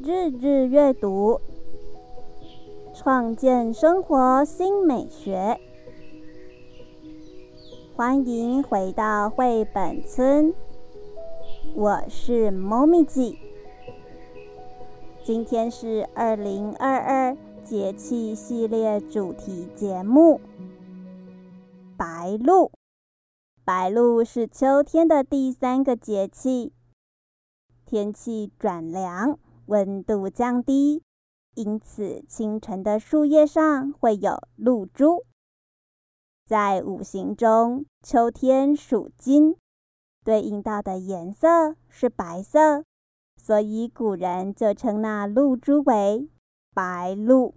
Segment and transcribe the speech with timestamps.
[0.00, 1.40] 日日阅读，
[2.94, 5.58] 创建生活新美学。
[7.96, 10.54] 欢迎回到绘本村，
[11.74, 13.40] 我是猫咪记。
[15.24, 20.40] 今天是二零二二节气系列主题节目——
[21.98, 22.70] 白露。
[23.64, 26.72] 白露是秋天的第三个节气，
[27.84, 29.36] 天气转凉。
[29.68, 31.02] 温度降低，
[31.54, 35.24] 因此清晨的树叶上会有露珠。
[36.46, 39.56] 在五行中，秋天属金，
[40.24, 42.84] 对应到的颜色是白色，
[43.36, 46.28] 所以古人就称那露珠为
[46.74, 47.54] 白露。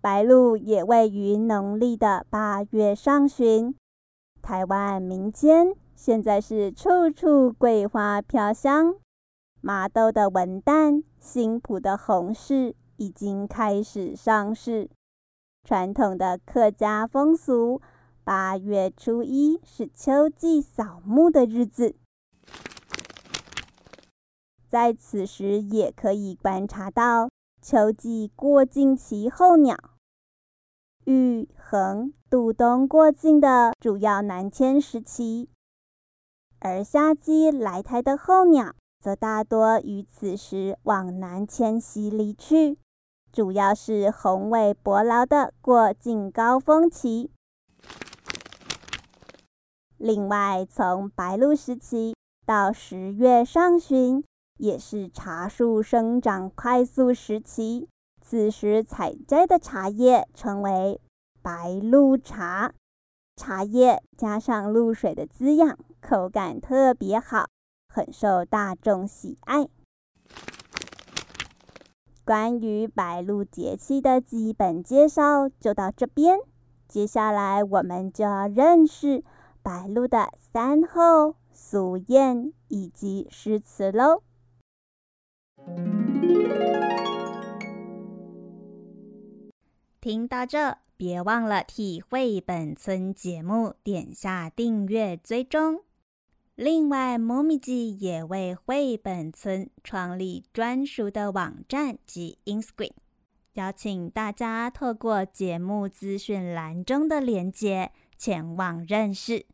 [0.00, 3.76] 白露也位于农历的八月上旬。
[4.42, 8.96] 台湾民间现在是处处桂花飘香。
[9.62, 14.88] 麻豆的文旦、新浦的红柿已经开始上市。
[15.62, 17.82] 传统的客家风俗，
[18.24, 21.94] 八月初一是秋季扫墓的日子，
[24.66, 27.28] 在此时也可以观察到
[27.60, 29.76] 秋季过境期候鸟
[31.04, 35.50] 玉衡渡冬过境的主要南迁时期，
[36.60, 38.74] 而夏季来台的候鸟。
[39.00, 42.76] 则大多于此时往南迁徙离去，
[43.32, 47.30] 主要是宏伟伯劳的过境高峰期。
[49.96, 54.22] 另外，从白露时期到十月上旬，
[54.58, 57.88] 也是茶树生长快速时期。
[58.22, 61.00] 此时采摘的茶叶称为
[61.42, 62.72] 白露茶，
[63.36, 67.46] 茶叶加上露水的滋养，口感特别好。
[67.92, 69.68] 很受大众喜爱。
[72.24, 76.38] 关于白露节气的基本介绍就到这边，
[76.86, 79.24] 接下来我们就要认识
[79.62, 84.22] 白露的三候、俗谚以及诗词喽。
[90.00, 95.82] 听到这，别忘了替绘本村节目点下订阅追踪。
[96.62, 102.92] 另外，猫咪记也为绘本村创立专属的网站及 Instagram，
[103.54, 109.46] 邀请大家透过节目资讯栏中的连接前往认识。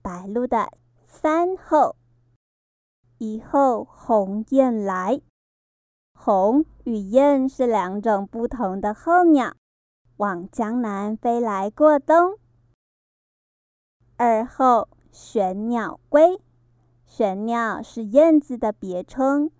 [0.00, 0.70] 白鹭的
[1.04, 1.96] 三候：
[3.18, 5.20] 一候鸿雁来，
[6.14, 9.54] 鸿与雁是两种不同的候鸟。
[10.16, 12.38] 往江南飞来过冬。
[14.16, 16.40] 二后玄鸟归，
[17.04, 19.50] 玄鸟是燕子的别称。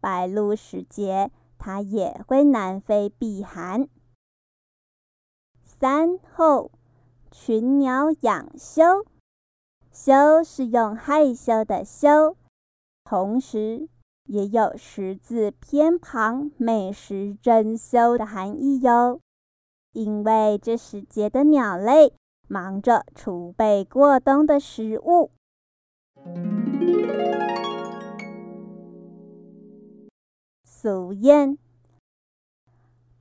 [0.00, 3.88] 白露时节，它也会南飞避寒。
[5.64, 6.70] 三后
[7.30, 9.06] 群鸟养羞，
[9.90, 12.36] 羞是用害羞的羞，
[13.02, 13.88] 同时
[14.24, 19.20] 也有十字偏旁美食珍羞的含义哟。
[19.94, 22.12] 因为这时节的鸟类
[22.48, 25.30] 忙着储备过冬的食物。
[30.64, 31.56] 俗谚：“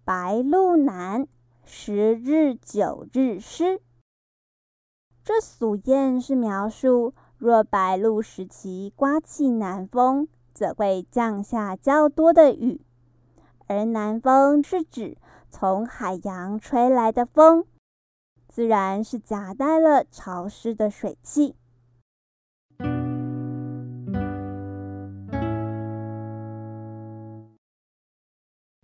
[0.04, 1.28] 白露南，
[1.64, 3.80] 十日九日湿。”
[5.24, 12.82] 这俗谚是描述，若白露时期刮起南风，则会降下较多的雨。
[13.68, 15.18] 而南风是指。
[15.56, 17.68] 从海洋吹来的风，
[18.48, 21.56] 自然是夹带了潮湿的水汽。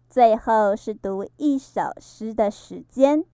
[0.07, 3.25] 最后是读一首诗的时间，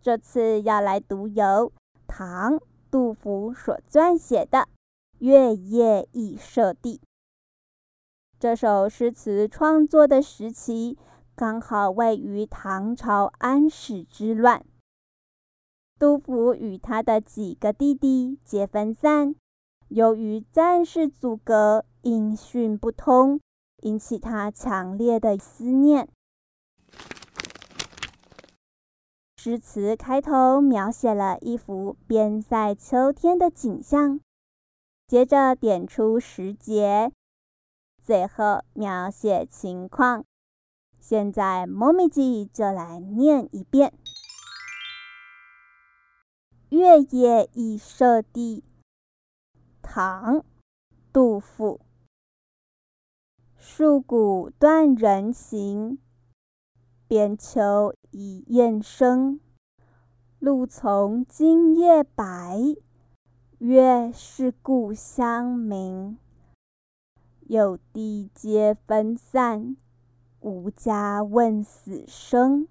[0.00, 1.70] 这次要来读由
[2.06, 2.58] 唐
[2.90, 4.60] 杜甫所撰写的
[5.18, 6.96] 《月夜忆舍弟》。
[8.38, 10.96] 这首诗词创作的时期。
[11.36, 14.64] 刚好位于唐朝安史之乱，
[15.98, 19.34] 杜甫与他的几个弟弟皆分散，
[19.88, 23.40] 由于战事阻隔，音讯不通，
[23.82, 26.08] 引起他强烈的思念。
[29.36, 34.20] 诗词开头描写了一幅边塞秋天的景象，
[35.08, 37.10] 接着点出时节，
[38.00, 40.24] 最后描写情况。
[41.06, 43.92] 现在，猫咪记就来念一遍：
[46.70, 48.64] 月夜忆舍弟，
[49.82, 50.36] 唐·
[51.12, 51.82] 杜甫。
[53.60, 55.98] 戍鼓断人行，
[57.06, 59.38] 边秋已雁声。
[60.38, 62.58] 露从今夜白，
[63.58, 66.16] 月是故乡明。
[67.42, 69.76] 有地皆分散，
[70.44, 72.68] 无家问死生。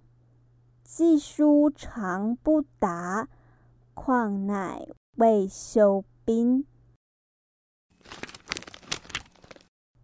[0.83, 3.27] 寄书长不达。
[3.95, 6.67] 况乃未休兵。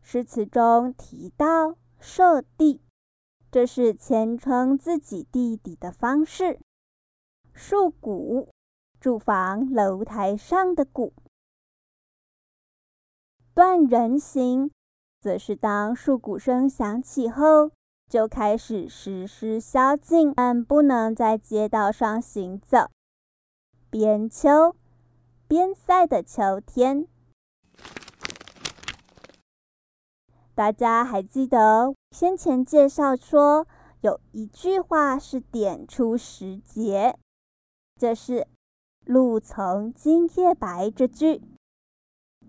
[0.02, 2.82] 诗词中提到舍弟，
[3.52, 6.60] 这是谦称自己弟弟的方式。
[7.56, 8.50] 戍鼓，
[9.00, 11.14] 住房楼台上的鼓。
[13.54, 14.72] 断人行，
[15.22, 17.72] 则是当戍鼓声响起后，
[18.10, 22.90] 就开始实施宵禁，但不能在街道上行走。
[23.90, 24.76] 边秋，
[25.48, 27.08] 边塞的秋天。
[30.56, 33.66] 大家还记得先前介绍说
[34.02, 37.18] 有一句话是点出时节，
[37.98, 38.48] 这是
[39.06, 41.42] “露从今夜白”这句。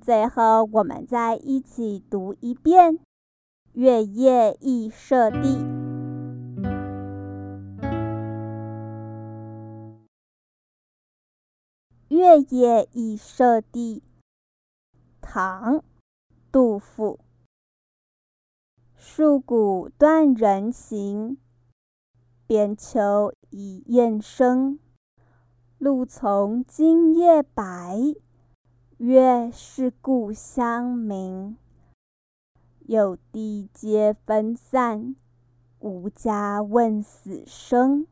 [0.00, 2.99] 最后，我们再一起读一遍
[3.75, 5.38] ：“月夜忆舍弟。”
[12.08, 14.02] 月夜忆舍弟，
[15.20, 15.75] 唐·
[16.50, 17.20] 杜甫。
[18.99, 21.38] 戍鼓断人行，
[22.46, 24.79] 边秋已雁声。
[25.79, 28.14] 露从今夜白，
[29.02, 31.56] 月是故乡明。
[32.81, 35.17] 有地皆分散，
[35.79, 38.06] 无家问死生。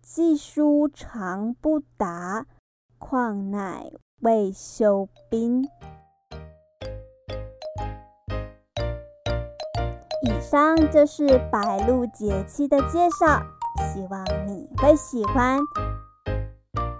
[0.00, 2.46] 寄书长不达。
[2.96, 5.62] 况乃未休兵。
[10.22, 13.42] 以上就是白露节气的介绍，
[13.92, 15.60] 希望你会喜欢。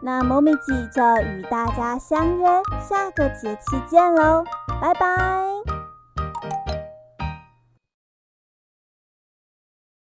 [0.08, 2.46] 那猫咪姐就与大家相约
[2.80, 4.42] 下个节气见喽，
[4.80, 5.77] 拜拜。